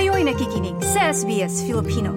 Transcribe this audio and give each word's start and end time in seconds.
Kayo'y 0.00 0.24
nakikinig 0.24 0.80
sa 0.80 1.12
SBS 1.12 1.60
Filipino. 1.68 2.08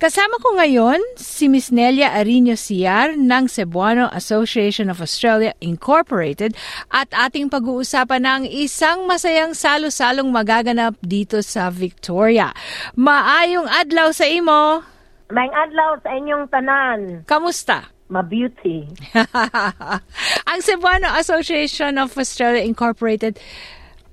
Kasama 0.00 0.40
ko 0.40 0.56
ngayon 0.56 0.96
si 1.20 1.52
Miss 1.52 1.68
Nelia 1.68 2.16
Arino 2.16 2.56
Ciar 2.56 3.20
ng 3.20 3.44
Cebuano 3.44 4.08
Association 4.16 4.88
of 4.88 5.04
Australia 5.04 5.52
Incorporated 5.60 6.56
at 6.88 7.12
ating 7.12 7.52
pag-uusapan 7.52 8.24
ng 8.24 8.42
isang 8.48 9.04
masayang 9.04 9.52
salo-salong 9.52 10.32
magaganap 10.32 10.96
dito 11.04 11.44
sa 11.44 11.68
Victoria. 11.68 12.48
Maayong 12.96 13.68
adlaw 13.68 14.08
sa 14.16 14.24
imo! 14.24 14.80
May 15.28 15.52
adlaw 15.52 16.00
sa 16.00 16.16
inyong 16.16 16.48
tanan. 16.48 17.00
Kamusta? 17.28 17.93
Ma-beauty. 18.08 18.84
Ang 20.50 20.60
Cebuano 20.60 21.08
Association 21.16 21.96
of 21.96 22.12
Australia 22.20 22.60
Incorporated, 22.60 23.40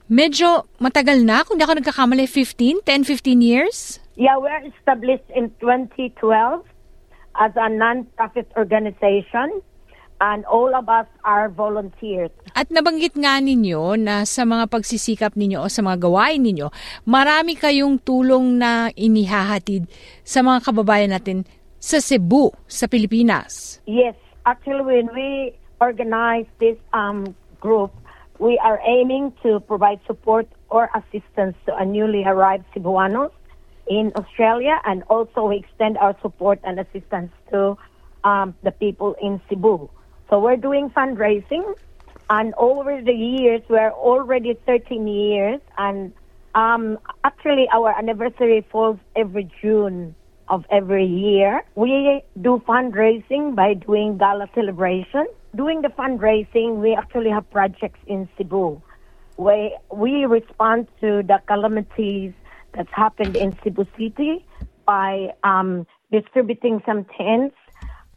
medyo 0.08 0.68
matagal 0.80 1.24
na, 1.28 1.44
kung 1.44 1.60
di 1.60 1.64
ako 1.68 1.84
nagkakamali, 1.84 2.24
15, 2.24 2.84
10, 2.88 3.04
15 3.04 3.42
years? 3.44 4.00
Yeah, 4.16 4.40
we're 4.40 4.64
established 4.64 5.28
in 5.36 5.52
2012 5.60 6.64
as 7.40 7.52
a 7.56 7.68
non-profit 7.68 8.48
organization 8.56 9.64
and 10.22 10.46
all 10.46 10.72
of 10.78 10.86
us 10.86 11.10
are 11.26 11.50
volunteers. 11.50 12.30
At 12.54 12.70
nabanggit 12.70 13.18
nga 13.18 13.42
ninyo 13.42 13.98
na 13.98 14.24
sa 14.24 14.46
mga 14.46 14.70
pagsisikap 14.70 15.34
ninyo 15.34 15.66
o 15.66 15.68
sa 15.68 15.82
mga 15.82 15.98
gawain 16.06 16.46
ninyo, 16.46 16.70
marami 17.10 17.58
kayong 17.58 17.98
tulong 18.06 18.62
na 18.62 18.94
inihahatid 18.94 19.90
sa 20.22 20.46
mga 20.46 20.62
kababayan 20.62 21.12
natin 21.12 21.44
sa 21.82 21.98
Cebu, 21.98 22.54
sa 22.70 22.86
Pilipinas. 22.86 23.82
Yes, 23.90 24.14
actually 24.46 24.86
when 24.86 25.10
we 25.18 25.58
organize 25.82 26.46
this 26.62 26.78
um, 26.94 27.34
group, 27.60 27.90
we 28.38 28.62
are 28.62 28.80
aiming 28.86 29.34
to 29.42 29.60
provide 29.66 30.00
support 30.06 30.46
or 30.70 30.90
assistance 30.94 31.58
to 31.66 31.76
a 31.76 31.84
newly 31.84 32.24
arrived 32.24 32.66
Cebuanos 32.74 33.34
in 33.90 34.14
Australia 34.16 34.78
and 34.86 35.02
also 35.10 35.50
we 35.50 35.58
extend 35.58 35.98
our 35.98 36.16
support 36.22 36.62
and 36.64 36.80
assistance 36.80 37.34
to 37.50 37.76
um, 38.24 38.54
the 38.62 38.72
people 38.72 39.18
in 39.20 39.42
Cebu. 39.50 39.90
So 40.30 40.40
we're 40.40 40.62
doing 40.62 40.90
fundraising 40.94 41.66
and 42.30 42.54
over 42.58 43.02
the 43.02 43.12
years, 43.12 43.62
we're 43.68 43.92
already 43.92 44.54
13 44.66 45.08
years 45.08 45.60
and 45.78 46.14
um, 46.54 47.00
actually 47.24 47.68
our 47.74 47.90
anniversary 47.98 48.66
falls 48.72 49.00
every 49.16 49.50
June 49.62 50.16
of 50.52 50.66
every 50.70 51.06
year. 51.06 51.64
We 51.74 52.22
do 52.40 52.62
fundraising 52.68 53.56
by 53.56 53.74
doing 53.74 54.20
gala 54.20 54.48
celebration. 54.54 55.26
Doing 55.56 55.82
the 55.82 55.90
fundraising, 55.90 56.78
we 56.78 56.94
actually 56.94 57.32
have 57.32 57.50
projects 57.50 58.00
in 58.06 58.30
Cebu 58.38 58.82
where 59.42 59.72
we 59.92 60.26
respond 60.26 60.88
to 61.00 61.24
the 61.24 61.42
calamities 61.48 62.32
that's 62.74 62.94
happened 62.94 63.36
in 63.36 63.58
Cebu 63.64 63.86
City 63.98 64.46
by 64.86 65.34
um, 65.44 65.88
distributing 66.12 66.82
some 66.86 67.06
tents 67.18 67.56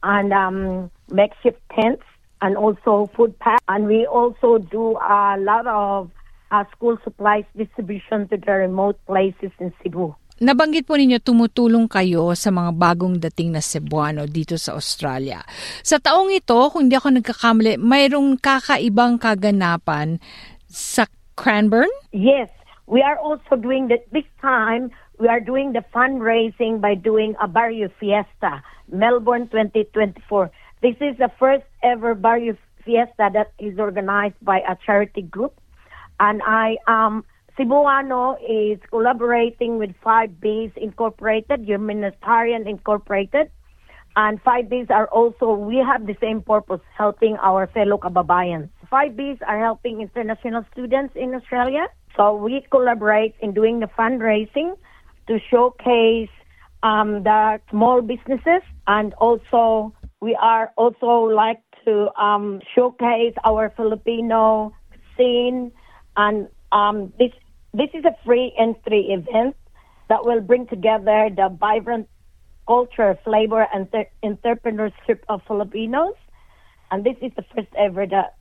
and 0.02 0.32
um, 0.34 0.91
makeshift 1.10 1.60
tents 1.74 2.02
and 2.42 2.58
also 2.58 3.10
food 3.16 3.38
packs. 3.38 3.64
And 3.69 3.86
we 3.86 4.06
also 4.06 4.58
do 4.58 4.98
a 4.98 5.36
lot 5.38 5.66
of 5.66 6.10
uh, 6.50 6.64
school 6.72 6.98
supplies 7.02 7.44
distribution 7.56 8.28
to 8.28 8.36
the 8.36 8.52
remote 8.52 8.98
places 9.06 9.50
in 9.58 9.72
Cebu. 9.82 10.14
Nabanggit 10.42 10.82
po 10.82 10.98
ninyo 10.98 11.22
tumutulong 11.22 11.86
kayo 11.86 12.34
sa 12.34 12.50
mga 12.50 12.74
bagong 12.74 13.22
dating 13.22 13.54
na 13.54 13.62
Cebuano 13.62 14.27
dito 14.27 14.58
sa 14.58 14.74
Australia. 14.74 15.46
Sa 15.86 16.02
taong 16.02 16.34
ito, 16.34 16.58
kung 16.74 16.91
hindi 16.91 16.98
ako 16.98 17.22
nagkakamali, 17.22 17.78
mayroong 17.78 18.42
kakaibang 18.42 19.22
kaganapan 19.22 20.18
sa 20.66 21.06
Cranbourne? 21.38 21.94
Yes, 22.10 22.50
we 22.91 22.98
are 22.98 23.14
also 23.14 23.54
doing 23.54 23.86
that 23.94 24.10
this 24.10 24.26
time. 24.42 24.91
We 25.22 25.30
are 25.30 25.38
doing 25.38 25.70
the 25.70 25.86
fundraising 25.94 26.82
by 26.82 26.98
doing 26.98 27.38
a 27.38 27.46
Barrio 27.46 27.86
Fiesta, 28.02 28.59
Melbourne 28.91 29.47
2024. 29.54 30.50
This 30.82 30.98
is 30.98 31.14
the 31.22 31.30
first 31.38 31.62
ever 31.86 32.19
Barrio 32.19 32.59
Fiesta 32.82 33.30
that 33.30 33.54
is 33.62 33.78
organized 33.78 34.42
by 34.42 34.66
a 34.66 34.75
charity 34.82 35.22
group. 35.22 35.54
And 36.19 36.42
I 36.42 36.75
um 36.91 37.22
Cebuano 37.59 38.37
is 38.42 38.81
collaborating 38.91 39.78
with 39.78 39.94
Five 40.03 40.31
Bs 40.42 40.76
Incorporated, 40.76 41.65
Humanitarian 41.65 42.66
Incorporated, 42.66 43.48
and 44.16 44.42
Five 44.42 44.65
Bs 44.66 44.91
are 44.91 45.06
also 45.06 45.53
we 45.53 45.76
have 45.76 46.06
the 46.06 46.16
same 46.20 46.42
purpose, 46.42 46.81
helping 46.98 47.37
our 47.41 47.69
fellow 47.69 47.97
kababayans. 47.98 48.70
Five 48.91 49.12
Bs 49.12 49.38
are 49.47 49.60
helping 49.60 50.00
international 50.00 50.65
students 50.72 51.15
in 51.15 51.32
Australia, 51.34 51.87
so 52.16 52.34
we 52.34 52.66
collaborate 52.70 53.34
in 53.41 53.54
doing 53.54 53.78
the 53.78 53.86
fundraising 53.86 54.75
to 55.28 55.38
showcase 55.48 56.34
um, 56.82 57.22
the 57.22 57.60
small 57.71 58.03
businesses, 58.03 58.62
and 58.88 59.15
also 59.15 59.94
we 60.21 60.36
are 60.41 60.72
also 60.76 61.31
like 61.31 61.62
to 61.84 62.10
um, 62.21 62.60
showcase 62.75 63.34
our 63.44 63.71
Filipino 63.76 64.72
scene. 65.16 65.71
And 66.16 66.48
um, 66.72 67.12
this 67.19 67.32
this 67.74 67.90
is 67.92 68.06
a 68.06 68.14
free 68.24 68.54
entry 68.54 69.10
event 69.10 69.58
that 70.08 70.22
will 70.22 70.40
bring 70.40 70.66
together 70.70 71.28
the 71.34 71.50
vibrant 71.50 72.06
culture, 72.70 73.18
flavor, 73.26 73.66
and 73.74 73.90
ter- 73.90 74.08
entrepreneurship 74.22 75.20
of 75.28 75.42
Filipinos. 75.44 76.14
And 76.94 77.02
this 77.02 77.18
is 77.20 77.34
the 77.34 77.42
first 77.50 77.68
ever 77.76 78.06
that 78.06 78.38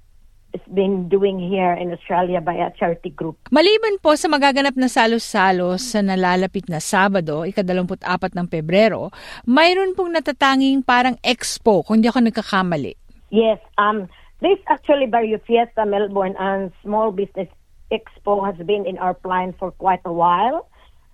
it's 0.53 0.69
been 0.69 1.09
doing 1.09 1.41
here 1.41 1.73
in 1.73 1.89
Australia 1.89 2.37
by 2.37 2.53
a 2.53 2.69
charity 2.77 3.09
group. 3.09 3.49
Maliban 3.49 3.97
po 3.97 4.13
sa 4.13 4.29
magaganap 4.29 4.77
na 4.77 4.85
salo-salo 4.85 5.81
sa 5.81 6.05
nalalapit 6.05 6.69
na 6.69 6.77
Sabado, 6.77 7.41
ikadalamput-apat 7.41 8.37
ng 8.37 8.45
Pebrero, 8.45 9.09
mayroon 9.49 9.97
pong 9.97 10.13
natatanging 10.13 10.85
parang 10.85 11.17
expo, 11.25 11.81
kung 11.81 12.05
di 12.05 12.07
ako 12.07 12.29
nagkakamali. 12.29 12.93
Yes, 13.33 13.57
um, 13.81 14.05
this 14.45 14.61
actually 14.69 15.09
Barrio 15.09 15.41
Fiesta 15.41 15.89
Melbourne 15.89 16.37
and 16.37 16.69
Small 16.85 17.09
Business 17.09 17.49
Expo 17.93 18.45
has 18.45 18.57
been 18.65 18.85
in 18.85 18.97
our 18.97 19.13
plan 19.13 19.53
for 19.59 19.71
quite 19.71 20.01
a 20.05 20.13
while. 20.13 20.69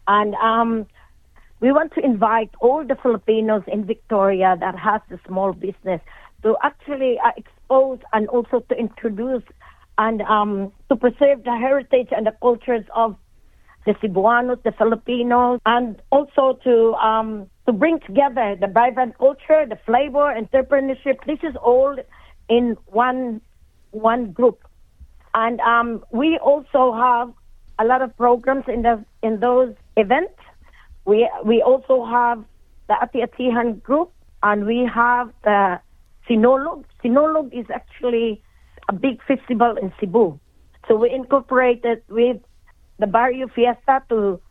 And 0.07 0.33
um, 0.35 0.87
we 1.59 1.71
want 1.71 1.93
to 1.95 2.03
invite 2.03 2.51
all 2.61 2.85
the 2.85 2.95
Filipinos 2.95 3.63
in 3.67 3.85
Victoria 3.85 4.57
that 4.59 4.77
has 4.77 5.01
a 5.11 5.19
small 5.27 5.53
business 5.53 6.01
to 6.43 6.55
actually 6.63 7.19
uh, 7.23 7.31
expose 7.37 7.99
and 8.13 8.27
also 8.29 8.61
to 8.69 8.75
introduce 8.75 9.43
and 9.97 10.21
um, 10.21 10.71
to 10.87 10.95
preserve 10.95 11.43
the 11.43 11.55
heritage 11.55 12.07
and 12.15 12.25
the 12.25 12.33
cultures 12.41 12.85
of 12.95 13.17
the 13.85 13.93
Cebuanos, 13.95 14.61
the 14.63 14.71
Filipinos, 14.71 15.59
and 15.65 16.01
also 16.11 16.59
to 16.63 16.93
um, 16.93 17.49
to 17.65 17.73
bring 17.73 17.99
together 17.99 18.55
the 18.59 18.67
vibrant 18.67 19.17
culture, 19.17 19.65
the 19.67 19.77
flavor, 19.85 20.33
entrepreneurship. 20.33 21.17
This 21.25 21.39
is 21.43 21.55
all 21.61 21.95
in 22.47 22.77
one 22.85 23.41
one 23.91 24.31
group. 24.31 24.59
And 25.33 25.59
um, 25.61 26.03
we 26.11 26.37
also 26.39 26.93
have 26.93 27.31
a 27.79 27.85
lot 27.85 28.01
of 28.01 28.15
programs 28.17 28.65
in 28.67 28.81
the 28.81 29.03
in 29.21 29.39
those 29.39 29.73
events. 29.97 30.39
We 31.05 31.29
we 31.45 31.61
also 31.61 32.05
have 32.05 32.43
the 32.87 32.95
Ati 33.01 33.19
Atihan 33.19 33.81
group, 33.83 34.11
and 34.43 34.65
we 34.65 34.89
have 34.93 35.31
the 35.43 35.79
Sinulog. 36.27 36.83
Sinulog 37.03 37.53
is 37.53 37.65
actually 37.73 38.41
a 38.89 38.93
big 38.93 39.21
festival 39.23 39.77
in 39.77 39.93
Cebu. 39.99 40.39
So 40.87 40.95
we 40.95 41.11
incorporated 41.11 42.01
with 42.09 42.37
the 42.97 43.07
Barrio 43.07 43.47
Fiesta 43.47 44.03
to 44.09 44.41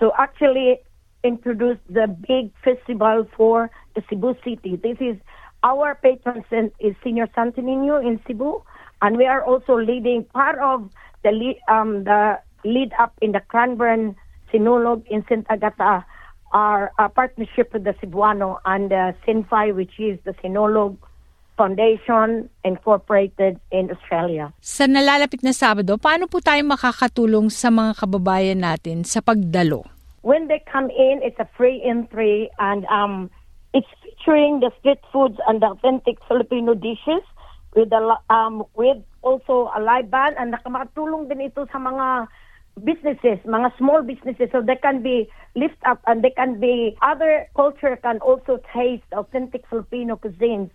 to 0.00 0.10
actually 0.18 0.80
introduce 1.24 1.78
the 1.88 2.06
big 2.06 2.52
festival 2.62 3.26
for 3.36 3.70
the 3.94 4.02
Cebu 4.10 4.34
city. 4.44 4.76
This 4.76 4.98
is 5.00 5.16
our 5.62 5.94
patron 5.94 6.44
saint 6.50 6.72
is 6.78 6.94
Señor 7.04 7.32
Santo 7.34 7.60
in 7.62 8.20
Cebu 8.26 8.62
and 9.02 9.16
we 9.16 9.26
are 9.26 9.44
also 9.44 9.76
leading 9.76 10.24
part 10.24 10.58
of 10.58 10.90
the 11.22 11.32
lead, 11.32 11.58
um, 11.68 12.04
the 12.04 12.38
lead 12.64 12.92
up 12.98 13.12
in 13.20 13.32
the 13.32 13.40
Cranbourne 13.40 14.16
Sinulog 14.52 15.06
in 15.08 15.24
St. 15.28 15.46
Agata, 15.50 16.04
our, 16.52 16.92
our 16.98 17.08
partnership 17.08 17.72
with 17.72 17.84
the 17.84 17.94
Cebuano 17.94 18.58
and 18.64 18.90
the 18.90 19.14
Sinfai, 19.26 19.74
which 19.74 19.98
is 19.98 20.18
the 20.24 20.32
Sinulog 20.42 20.96
Foundation 21.56 22.48
Incorporated 22.64 23.58
in 23.72 23.90
Australia. 23.90 24.52
Sa 24.60 24.84
nalalapit 24.84 25.40
na 25.40 25.56
Sabado, 25.56 25.96
paano 25.96 26.28
po 26.28 26.40
tayo 26.44 26.60
makakatulong 26.68 27.48
sa 27.48 27.72
mga 27.72 27.96
kababayan 27.96 28.60
natin 28.60 29.04
sa 29.04 29.24
pagdalo? 29.24 29.88
When 30.20 30.48
they 30.48 30.60
come 30.68 30.90
in, 30.90 31.22
it's 31.22 31.38
a 31.38 31.48
free 31.56 31.80
entry 31.80 32.50
and 32.58 32.84
um, 32.92 33.30
it's 33.72 33.88
featuring 34.02 34.60
the 34.60 34.70
street 34.80 35.00
foods 35.12 35.38
and 35.48 35.62
the 35.62 35.70
authentic 35.70 36.18
Filipino 36.28 36.74
dishes 36.74 37.24
with 37.76 37.90
the, 37.90 38.16
um, 38.30 38.64
with 38.74 38.98
also 39.22 39.70
a 39.76 39.80
live 39.80 40.10
band 40.10 40.34
and 40.38 40.56
nakamakatulong 40.56 41.28
din 41.28 41.52
ito 41.52 41.68
sa 41.70 41.78
mga 41.78 42.26
businesses, 42.82 43.38
mga 43.44 43.76
small 43.78 44.02
businesses 44.02 44.48
so 44.50 44.60
they 44.60 44.76
can 44.76 45.02
be 45.02 45.28
lift 45.54 45.78
up 45.84 46.00
and 46.06 46.24
they 46.24 46.32
can 46.32 46.58
be 46.58 46.96
other 47.00 47.46
culture 47.54 47.96
can 48.00 48.18
also 48.20 48.58
taste 48.72 49.06
authentic 49.12 49.64
Filipino 49.68 50.16
cuisines 50.16 50.70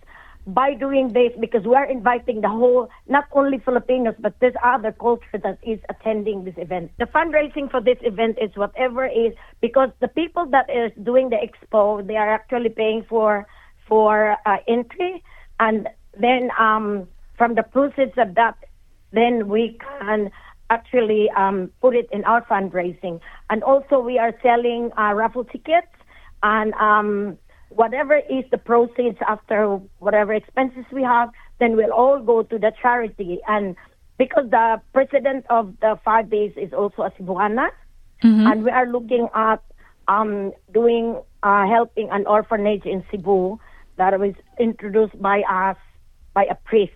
by 0.47 0.73
doing 0.73 1.13
this 1.13 1.31
because 1.39 1.61
we're 1.65 1.83
inviting 1.83 2.41
the 2.41 2.49
whole, 2.49 2.89
not 3.07 3.25
only 3.33 3.59
Filipinos, 3.59 4.15
but 4.17 4.33
there's 4.41 4.55
other 4.63 4.91
culture 4.91 5.37
that 5.43 5.59
is 5.61 5.79
attending 5.89 6.43
this 6.43 6.55
event. 6.57 6.91
The 6.97 7.05
fundraising 7.05 7.69
for 7.69 7.79
this 7.79 7.97
event 8.01 8.37
is 8.41 8.49
whatever 8.55 9.05
is 9.05 9.33
because 9.61 9.89
the 9.99 10.07
people 10.07 10.47
that 10.47 10.65
is 10.69 10.91
doing 11.03 11.29
the 11.29 11.37
expo, 11.37 12.05
they 12.05 12.17
are 12.17 12.33
actually 12.33 12.69
paying 12.69 13.05
for 13.07 13.45
for 13.87 14.37
uh, 14.45 14.57
entry, 14.67 15.21
and 15.59 15.89
then 16.19 16.49
um, 16.59 17.07
from 17.37 17.55
the 17.55 17.63
proceeds 17.63 18.17
of 18.17 18.35
that, 18.35 18.57
then 19.11 19.47
we 19.47 19.77
can 19.99 20.31
actually 20.69 21.29
um, 21.31 21.69
put 21.81 21.95
it 21.95 22.07
in 22.11 22.23
our 22.23 22.43
fundraising. 22.45 23.19
And 23.49 23.63
also, 23.63 23.99
we 23.99 24.17
are 24.17 24.33
selling 24.41 24.91
uh, 24.97 25.13
raffle 25.13 25.43
tickets 25.43 25.87
and 26.43 26.73
um, 26.75 27.37
whatever 27.69 28.17
is 28.17 28.45
the 28.51 28.57
proceeds 28.57 29.17
after 29.27 29.79
whatever 29.99 30.33
expenses 30.33 30.85
we 30.91 31.03
have, 31.03 31.29
then 31.59 31.75
we'll 31.75 31.91
all 31.91 32.19
go 32.21 32.43
to 32.43 32.57
the 32.57 32.71
charity. 32.81 33.39
And 33.47 33.75
because 34.17 34.49
the 34.49 34.81
president 34.93 35.45
of 35.49 35.73
the 35.81 35.99
Five 36.03 36.25
Bs 36.25 36.57
is 36.57 36.73
also 36.73 37.03
a 37.03 37.11
Cebuana, 37.11 37.69
mm-hmm. 38.23 38.47
and 38.47 38.63
we 38.63 38.71
are 38.71 38.87
looking 38.87 39.27
at 39.33 39.63
um, 40.07 40.51
doing 40.73 41.21
uh, 41.43 41.67
helping 41.67 42.09
an 42.11 42.25
orphanage 42.27 42.85
in 42.85 43.03
Cebu 43.11 43.59
that 43.97 44.19
was 44.19 44.33
introduced 44.59 45.19
by 45.21 45.41
us 45.41 45.77
by 46.33 46.45
a 46.45 46.55
priest. 46.55 46.93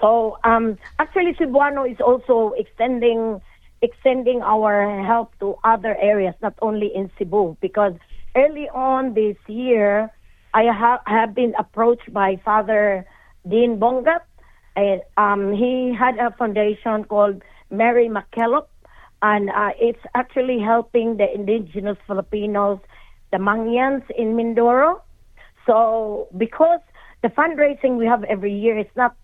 So 0.00 0.38
um, 0.44 0.78
actually, 0.98 1.34
Cebuano 1.34 1.90
is 1.90 2.00
also 2.00 2.52
extending 2.56 3.40
extending 3.82 4.40
our 4.42 5.02
help 5.04 5.38
to 5.40 5.56
other 5.62 5.94
areas, 6.00 6.34
not 6.40 6.54
only 6.62 6.90
in 6.94 7.10
Cebu, 7.18 7.56
because 7.60 7.92
early 8.34 8.68
on 8.70 9.12
this 9.12 9.36
year, 9.46 10.10
I 10.54 10.72
ha- 10.72 11.02
have 11.06 11.34
been 11.34 11.52
approached 11.58 12.12
by 12.12 12.40
Father 12.44 13.06
Dean 13.46 13.78
Bongat. 13.78 14.22
Um, 15.16 15.52
he 15.52 15.94
had 15.94 16.16
a 16.18 16.30
foundation 16.38 17.04
called 17.04 17.42
Mary 17.70 18.08
MacKillop, 18.08 18.66
and 19.22 19.50
uh, 19.50 19.70
it's 19.78 20.00
actually 20.14 20.58
helping 20.60 21.18
the 21.18 21.32
indigenous 21.32 21.98
Filipinos, 22.06 22.78
the 23.32 23.38
Mangyans 23.38 24.08
in 24.16 24.34
Mindoro. 24.34 25.00
So 25.66 26.28
because 26.36 26.80
the 27.24 27.30
fundraising 27.30 27.96
we 27.96 28.04
have 28.04 28.22
every 28.24 28.52
year 28.52 28.78
is 28.78 28.92
not 28.94 29.16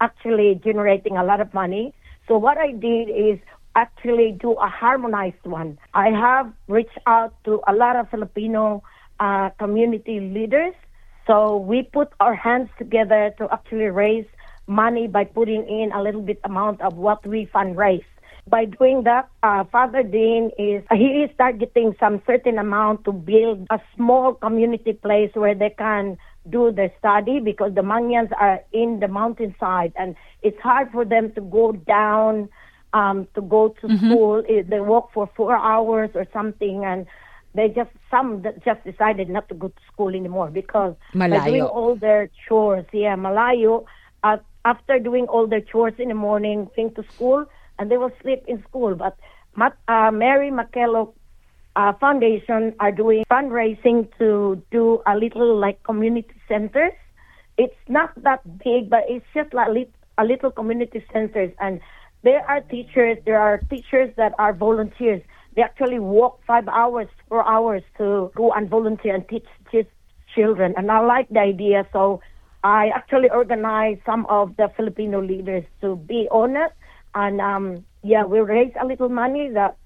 actually 0.00 0.60
generating 0.62 1.16
a 1.16 1.24
lot 1.24 1.40
of 1.40 1.52
money, 1.52 1.92
so 2.28 2.38
what 2.38 2.56
I 2.56 2.70
did 2.70 3.10
is 3.10 3.40
actually 3.74 4.38
do 4.40 4.52
a 4.52 4.68
harmonized 4.68 5.42
one. 5.42 5.76
I 5.92 6.10
have 6.10 6.52
reached 6.68 7.00
out 7.04 7.34
to 7.46 7.60
a 7.66 7.74
lot 7.74 7.96
of 7.96 8.08
Filipino 8.10 8.84
uh, 9.18 9.50
community 9.58 10.20
leaders. 10.20 10.74
So 11.26 11.56
we 11.56 11.82
put 11.82 12.12
our 12.20 12.36
hands 12.36 12.68
together 12.78 13.34
to 13.38 13.52
actually 13.52 13.90
raise 13.90 14.26
money 14.68 15.08
by 15.08 15.24
putting 15.24 15.66
in 15.66 15.90
a 15.92 16.00
little 16.00 16.22
bit 16.22 16.38
amount 16.44 16.80
of 16.80 16.94
what 16.94 17.26
we 17.26 17.46
fundraise. 17.52 18.04
By 18.46 18.66
doing 18.66 19.02
that, 19.04 19.28
uh, 19.42 19.64
Father 19.64 20.02
Dean 20.04 20.50
is 20.58 20.82
he 20.92 21.26
is 21.26 21.30
targeting 21.38 21.94
some 21.98 22.22
certain 22.24 22.58
amount 22.58 23.04
to 23.04 23.12
build 23.12 23.66
a 23.70 23.80
small 23.96 24.34
community 24.34 24.92
place 24.92 25.30
where 25.34 25.54
they 25.54 25.70
can 25.70 26.18
do 26.50 26.72
their 26.72 26.92
study 26.98 27.40
because 27.40 27.74
the 27.74 27.82
Mangyans 27.82 28.30
are 28.38 28.60
in 28.72 29.00
the 29.00 29.08
mountainside 29.08 29.92
and 29.96 30.16
it's 30.42 30.58
hard 30.60 30.90
for 30.90 31.04
them 31.04 31.32
to 31.32 31.40
go 31.40 31.72
down 31.72 32.48
um, 32.92 33.26
to 33.34 33.40
go 33.40 33.68
to 33.80 33.86
mm-hmm. 33.86 34.06
school. 34.06 34.42
They 34.46 34.80
walk 34.80 35.12
for 35.12 35.30
four 35.36 35.56
hours 35.56 36.10
or 36.14 36.26
something, 36.32 36.84
and 36.84 37.06
they 37.54 37.68
just 37.68 37.90
some 38.10 38.44
just 38.64 38.84
decided 38.84 39.28
not 39.28 39.48
to 39.48 39.54
go 39.54 39.68
to 39.68 39.82
school 39.92 40.08
anymore 40.08 40.50
because 40.50 40.94
malayo. 41.14 41.38
by 41.38 41.48
doing 41.48 41.62
all 41.62 41.94
their 41.94 42.30
chores, 42.48 42.86
yeah, 42.92 43.16
malayo. 43.16 43.84
Uh, 44.24 44.36
after 44.64 44.98
doing 44.98 45.26
all 45.26 45.46
their 45.46 45.60
chores 45.60 45.94
in 45.98 46.08
the 46.08 46.14
morning, 46.14 46.70
going 46.76 46.94
to 46.94 47.04
school, 47.14 47.44
and 47.78 47.90
they 47.90 47.96
will 47.96 48.12
sleep 48.22 48.44
in 48.46 48.62
school. 48.68 48.94
But 48.94 49.16
uh, 49.88 50.10
Mary 50.12 50.50
MacKillop 50.50 51.14
uh, 51.76 51.92
Foundation 51.94 52.74
are 52.80 52.92
doing 52.92 53.24
fundraising 53.30 54.08
to 54.18 54.62
do 54.70 55.02
a 55.06 55.16
little 55.16 55.58
like 55.58 55.82
community 55.84 56.34
centers. 56.48 56.92
It's 57.58 57.76
not 57.88 58.10
that 58.22 58.40
big, 58.58 58.90
but 58.90 59.04
it's 59.08 59.26
just 59.34 59.52
like 59.54 59.68
a 60.18 60.24
little 60.24 60.50
community 60.50 61.04
centers, 61.12 61.52
and 61.60 61.80
there 62.22 62.48
are 62.48 62.60
teachers, 62.60 63.18
there 63.26 63.40
are 63.40 63.58
teachers 63.68 64.14
that 64.16 64.32
are 64.38 64.52
volunteers. 64.52 65.22
They 65.54 65.62
actually 65.62 65.98
walk 65.98 66.40
five 66.46 66.68
hours, 66.68 67.08
four 67.28 67.46
hours 67.46 67.82
to 67.98 68.30
go 68.36 68.52
and 68.52 68.70
volunteer 68.70 69.14
and 69.14 69.28
teach, 69.28 69.46
teach 69.70 69.88
children. 70.34 70.74
And 70.76 70.90
I 70.90 71.00
like 71.00 71.28
the 71.28 71.40
idea. 71.40 71.86
So 71.92 72.20
I 72.64 72.88
actually 72.94 73.28
organized 73.28 74.00
some 74.06 74.24
of 74.26 74.56
the 74.56 74.70
Filipino 74.76 75.20
leaders 75.20 75.64
to 75.80 75.96
be 75.96 76.28
on 76.30 76.56
it. 76.56 76.72
And 77.14 77.40
um, 77.40 77.84
yeah, 78.02 78.24
we 78.24 78.40
raised 78.40 78.76
a 78.80 78.86
little 78.86 79.08
money 79.08 79.50
that 79.52 79.76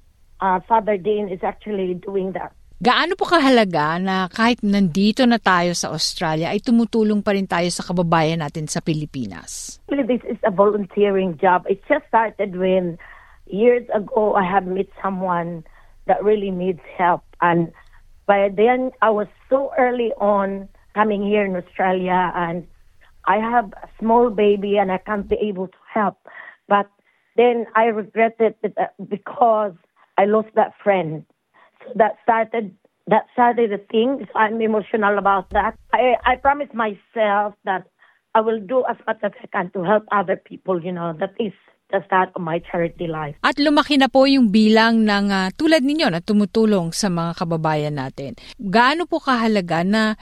uh, 0.40 0.60
Father 0.68 0.96
Dean 0.96 1.28
is 1.28 1.40
actually 1.42 1.94
doing 1.94 2.32
that. 2.32 2.52
Gaano 2.76 3.16
po 3.16 3.24
kahalaga 3.24 3.96
na 3.96 4.28
kahit 4.28 4.60
nandito 4.60 5.24
na 5.24 5.40
tayo 5.40 5.72
sa 5.72 5.96
Australia 5.96 6.52
ay 6.52 6.60
tumutulong 6.60 7.24
pa 7.24 7.32
rin 7.32 7.48
tayo 7.48 7.72
sa 7.72 7.80
kababayan 7.80 8.44
natin 8.44 8.68
sa 8.68 8.84
Pilipinas? 8.84 9.80
This 9.88 10.20
is 10.28 10.36
a 10.44 10.52
volunteering 10.52 11.40
job. 11.40 11.64
It 11.72 11.80
just 11.88 12.04
started 12.12 12.52
when 12.52 13.00
years 13.48 13.88
ago 13.96 14.36
I 14.36 14.44
had 14.44 14.68
met 14.68 14.92
someone 15.00 15.64
that 16.04 16.20
really 16.20 16.52
needs 16.52 16.84
help 17.00 17.24
and 17.40 17.72
by 18.28 18.52
then 18.52 18.92
I 19.00 19.08
was 19.08 19.32
so 19.48 19.72
early 19.80 20.12
on 20.20 20.68
coming 20.92 21.24
here 21.24 21.48
in 21.48 21.56
Australia 21.56 22.28
and 22.36 22.68
I 23.24 23.40
have 23.40 23.72
a 23.72 23.88
small 23.98 24.28
baby 24.28 24.76
and 24.76 24.92
I 24.92 25.00
can't 25.00 25.24
be 25.24 25.40
able 25.40 25.72
to 25.72 25.82
help. 25.88 26.20
But 26.68 26.92
then 27.40 27.66
I 27.74 27.88
regretted 27.88 28.54
it 28.62 28.76
uh, 28.76 28.92
because 29.00 29.72
I 30.16 30.24
lost 30.24 30.48
that 30.54 30.72
friend 30.82 31.24
that 31.94 32.16
started 32.22 32.74
that 33.06 33.30
started 33.32 33.70
the 33.70 33.82
thing. 33.92 34.26
So 34.26 34.34
I'm 34.38 34.60
emotional 34.60 35.18
about 35.18 35.50
that. 35.50 35.78
I 35.92 36.16
I 36.24 36.36
promised 36.36 36.74
myself 36.74 37.54
that 37.64 37.86
I 38.34 38.40
will 38.40 38.60
do 38.60 38.84
as 38.84 38.96
much 39.06 39.20
as 39.22 39.32
I 39.40 39.46
can 39.48 39.70
to 39.72 39.84
help 39.84 40.04
other 40.12 40.36
people. 40.36 40.82
You 40.82 40.92
know, 40.92 41.14
that 41.20 41.32
is 41.40 41.54
the 41.90 42.02
start 42.04 42.34
of 42.34 42.42
my 42.42 42.58
charity 42.58 43.06
life. 43.06 43.38
At 43.46 43.56
lumaki 43.56 43.96
na 43.96 44.10
po 44.10 44.26
yung 44.26 44.50
bilang 44.50 45.06
ng 45.06 45.30
uh, 45.30 45.48
tulad 45.54 45.86
ninyo 45.86 46.10
na 46.10 46.20
tumutulong 46.20 46.90
sa 46.90 47.06
mga 47.06 47.38
kababayan 47.38 47.94
natin. 47.94 48.34
Gaano 48.58 49.06
po 49.06 49.22
kahalaga 49.22 49.86
na, 49.86 50.18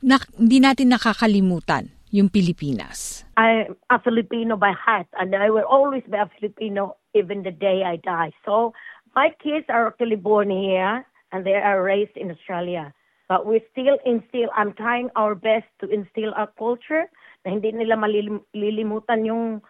na 0.00 0.16
hindi 0.40 0.58
natin 0.58 0.96
nakakalimutan 0.96 1.92
yung 2.08 2.32
Pilipinas? 2.32 3.28
I'm 3.36 3.76
a 3.92 4.00
Filipino 4.00 4.56
by 4.56 4.72
heart 4.72 5.06
and 5.20 5.36
I 5.36 5.52
will 5.52 5.68
always 5.68 6.02
be 6.08 6.16
a 6.16 6.30
Filipino 6.40 6.96
even 7.12 7.44
the 7.44 7.52
day 7.52 7.84
I 7.84 8.00
die. 8.00 8.32
So 8.48 8.72
my 9.16 9.32
kids 9.42 9.64
are 9.72 9.88
actually 9.88 10.20
born 10.20 10.50
here 10.50 11.08
and 11.32 11.44
they 11.44 11.54
are 11.56 11.82
raised 11.82 12.14
in 12.16 12.30
Australia. 12.30 12.92
But 13.28 13.48
we 13.48 13.64
still 13.72 13.98
instill, 14.04 14.52
I'm 14.54 14.74
trying 14.74 15.08
our 15.16 15.34
best 15.34 15.66
to 15.80 15.88
instill 15.88 16.36
our 16.36 16.52
culture 16.60 17.08
na 17.42 17.56
hindi 17.56 17.72
nila 17.72 17.96
malilimutan 17.96 19.24
yung, 19.26 19.64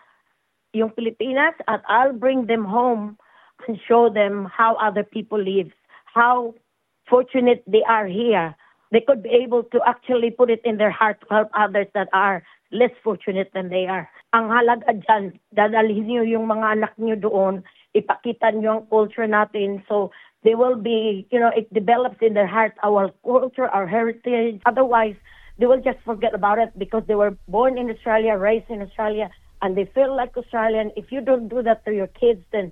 yung 0.75 0.91
Pilipinas 0.93 1.55
at 1.71 1.81
I'll 1.89 2.13
bring 2.13 2.51
them 2.51 2.67
home 2.67 3.17
and 3.65 3.79
show 3.89 4.11
them 4.13 4.51
how 4.51 4.77
other 4.77 5.07
people 5.07 5.41
live, 5.41 5.73
how 6.05 6.53
fortunate 7.09 7.65
they 7.65 7.87
are 7.89 8.05
here. 8.05 8.53
They 8.93 9.01
could 9.01 9.23
be 9.23 9.31
able 9.31 9.63
to 9.73 9.81
actually 9.87 10.35
put 10.35 10.51
it 10.51 10.61
in 10.67 10.77
their 10.77 10.93
heart 10.93 11.23
to 11.23 11.27
help 11.31 11.49
others 11.57 11.89
that 11.95 12.11
are 12.13 12.43
less 12.75 12.93
fortunate 13.01 13.55
than 13.55 13.71
they 13.71 13.87
are. 13.87 14.11
Ang 14.35 14.53
halaga 14.53 14.91
dyan, 15.01 15.39
dadalhin 15.55 16.05
niyo 16.05 16.23
yung 16.29 16.45
mga 16.45 16.77
anak 16.77 16.93
niyo 16.99 17.17
doon 17.17 17.65
ipakita 17.97 18.53
nyo 18.53 18.81
ang 18.81 18.83
culture 18.93 19.25
natin. 19.25 19.81
So, 19.89 20.13
they 20.45 20.55
will 20.55 20.77
be, 20.77 21.27
you 21.33 21.41
know, 21.41 21.51
it 21.51 21.67
develops 21.75 22.23
in 22.23 22.35
their 22.37 22.47
heart 22.47 22.77
our 22.85 23.11
culture, 23.25 23.67
our 23.67 23.89
heritage. 23.89 24.63
Otherwise, 24.63 25.17
they 25.59 25.67
will 25.67 25.81
just 25.81 25.99
forget 26.05 26.35
about 26.35 26.63
it 26.63 26.71
because 26.79 27.03
they 27.09 27.17
were 27.17 27.35
born 27.49 27.75
in 27.75 27.91
Australia, 27.91 28.37
raised 28.37 28.71
in 28.71 28.85
Australia, 28.85 29.33
and 29.63 29.75
they 29.75 29.89
feel 29.91 30.15
like 30.15 30.37
Australian. 30.37 30.93
If 30.95 31.11
you 31.11 31.21
don't 31.21 31.49
do 31.49 31.67
that 31.67 31.83
to 31.89 31.91
your 31.91 32.07
kids, 32.07 32.45
then 32.53 32.71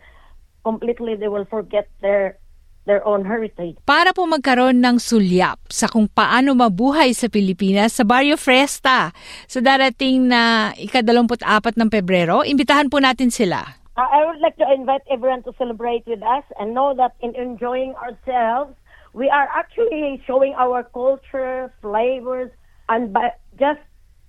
completely 0.62 1.16
they 1.16 1.28
will 1.28 1.49
forget 1.50 1.88
their 1.99 2.38
their 2.85 3.00
own 3.09 3.25
heritage. 3.25 3.81
Para 3.88 4.12
po 4.12 4.28
magkaroon 4.28 4.78
ng 4.85 5.00
sulyap 5.00 5.57
sa 5.73 5.88
kung 5.88 6.04
paano 6.04 6.52
mabuhay 6.52 7.16
sa 7.16 7.33
Pilipinas 7.33 7.97
sa 7.97 8.04
Barrio 8.04 8.37
Fresta 8.37 9.11
sa 9.49 9.59
darating 9.64 10.28
na 10.28 10.73
ikadalamput 10.76 11.40
apat 11.40 11.81
ng 11.81 11.88
Pebrero, 11.88 12.45
imbitahan 12.45 12.93
po 12.93 13.00
natin 13.00 13.33
sila. 13.33 13.84
I 13.97 14.25
would 14.27 14.41
like 14.41 14.57
to 14.57 14.67
invite 14.73 15.03
everyone 15.09 15.45
to 15.45 15.53
celebrate 15.57 16.05
with 16.07 16.23
us 16.23 16.43
and 16.59 16.75
know 16.75 16.95
that 16.97 17.15
in 17.21 17.35
enjoying 17.37 17.95
ourselves, 17.95 18.75
we 19.13 19.29
are 19.31 19.49
actually 19.55 20.21
showing 20.27 20.55
our 20.59 20.83
culture, 20.83 21.73
flavors, 21.81 22.51
and 22.89 23.13
by 23.13 23.31
just 23.59 23.79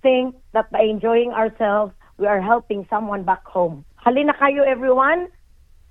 think 0.02 0.36
that 0.52 0.70
by 0.70 0.82
enjoying 0.82 1.32
ourselves, 1.32 1.92
we 2.16 2.26
are 2.26 2.40
helping 2.40 2.86
someone 2.88 3.24
back 3.24 3.44
home. 3.44 3.84
Halina 4.06 4.38
kayo, 4.38 4.64
everyone, 4.64 5.28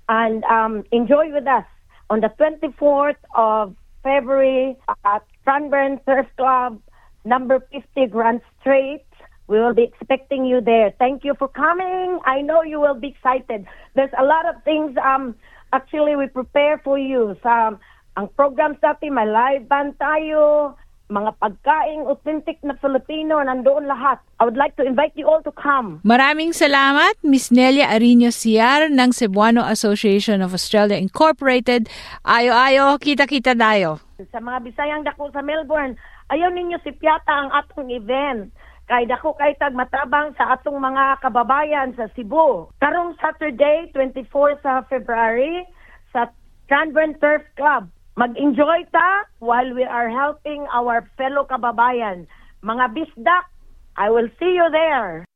and 0.08 0.42
um, 0.44 0.84
enjoy 0.90 1.30
with 1.30 1.46
us 1.46 1.66
on 2.08 2.20
the 2.20 2.32
24th 2.40 3.20
of 3.34 3.76
February 4.02 4.76
at 5.04 5.22
Cranbourne 5.44 6.00
Turf 6.06 6.26
Club, 6.38 6.80
number 7.26 7.60
50 7.70 8.06
Grant 8.06 8.42
Street, 8.60 9.04
We 9.46 9.62
will 9.62 9.74
be 9.74 9.86
expecting 9.86 10.44
you 10.44 10.60
there. 10.60 10.90
Thank 10.98 11.22
you 11.22 11.34
for 11.38 11.46
coming. 11.46 12.18
I 12.26 12.42
know 12.42 12.62
you 12.62 12.80
will 12.80 12.98
be 12.98 13.14
excited. 13.14 13.66
There's 13.94 14.14
a 14.18 14.26
lot 14.26 14.46
of 14.50 14.58
things 14.66 14.98
um 14.98 15.38
actually 15.72 16.16
we 16.18 16.26
prepare 16.26 16.78
for 16.82 16.98
you. 16.98 17.38
Sa 17.42 17.78
ang 18.16 18.26
programs 18.32 18.80
natin, 18.80 19.12
may 19.12 19.28
live 19.28 19.68
band 19.68 19.92
tayo, 20.00 20.72
mga 21.06 21.38
pagkaing 21.38 22.08
authentic 22.10 22.58
na 22.66 22.74
Filipino, 22.80 23.38
nandoon 23.38 23.86
lahat. 23.86 24.18
I 24.40 24.48
would 24.48 24.58
like 24.58 24.74
to 24.80 24.84
invite 24.88 25.14
you 25.14 25.28
all 25.28 25.44
to 25.46 25.54
come. 25.54 26.02
Maraming 26.02 26.50
salamat, 26.50 27.14
Miss 27.22 27.54
Nelia 27.54 27.92
Arino 27.94 28.32
Ciar 28.34 28.90
ng 28.90 29.10
Cebuano 29.14 29.62
Association 29.68 30.42
of 30.42 30.50
Australia 30.50 30.98
Incorporated. 30.98 31.86
Ayo-ayo, 32.26 32.98
kita-kita 32.98 33.54
dayo. 33.54 34.02
Sa 34.32 34.40
mga 34.42 34.64
Bisayang 34.66 35.04
dako 35.06 35.30
sa 35.30 35.44
Melbourne, 35.44 35.94
ayaw 36.32 36.50
ninyo 36.50 36.80
si 36.82 36.90
Piata 36.96 37.30
ang 37.30 37.54
atong 37.54 37.92
event. 37.92 38.50
Kay 38.86 39.02
dako 39.10 39.34
kay 39.34 39.58
tag 39.58 39.74
matabang 39.74 40.30
sa 40.38 40.54
atong 40.54 40.78
mga 40.78 41.18
kababayan 41.18 41.90
sa 41.98 42.06
Cebu. 42.14 42.70
Karong 42.78 43.18
Saturday, 43.18 43.90
24 43.90 44.62
sa 44.62 44.86
February, 44.86 45.66
sa 46.14 46.30
Cranbourne 46.70 47.18
Turf 47.18 47.42
Club. 47.58 47.90
Mag-enjoy 48.14 48.86
ta 48.94 49.26
while 49.42 49.74
we 49.74 49.82
are 49.82 50.06
helping 50.06 50.70
our 50.70 51.02
fellow 51.18 51.42
kababayan. 51.42 52.30
Mga 52.62 52.94
bisdak, 52.94 53.50
I 53.98 54.06
will 54.06 54.30
see 54.38 54.54
you 54.54 54.70
there. 54.70 55.26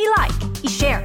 I-like, 0.00 0.38
i-share, 0.64 1.04